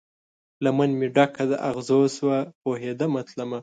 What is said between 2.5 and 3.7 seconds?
پوهیدمه تلمه